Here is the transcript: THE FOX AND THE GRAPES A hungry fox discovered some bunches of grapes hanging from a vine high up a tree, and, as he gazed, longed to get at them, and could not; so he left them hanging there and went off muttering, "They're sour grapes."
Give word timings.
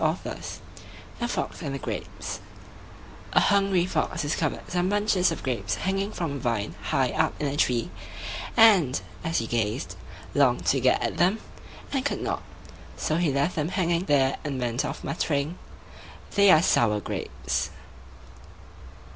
THE 1.19 1.27
FOX 1.27 1.61
AND 1.61 1.75
THE 1.75 1.79
GRAPES 1.79 2.39
A 3.33 3.39
hungry 3.39 3.85
fox 3.85 4.23
discovered 4.23 4.61
some 4.67 4.89
bunches 4.89 5.31
of 5.31 5.43
grapes 5.43 5.75
hanging 5.75 6.09
from 6.11 6.31
a 6.31 6.39
vine 6.39 6.73
high 6.85 7.11
up 7.11 7.39
a 7.39 7.55
tree, 7.55 7.91
and, 8.57 8.99
as 9.23 9.37
he 9.37 9.45
gazed, 9.45 9.95
longed 10.33 10.65
to 10.65 10.79
get 10.79 11.03
at 11.03 11.17
them, 11.17 11.37
and 11.91 12.03
could 12.03 12.19
not; 12.23 12.41
so 12.97 13.17
he 13.17 13.31
left 13.31 13.55
them 13.55 13.69
hanging 13.69 14.05
there 14.05 14.37
and 14.43 14.59
went 14.59 14.83
off 14.83 15.03
muttering, 15.03 15.59
"They're 16.31 16.63
sour 16.63 16.99
grapes." 16.99 17.69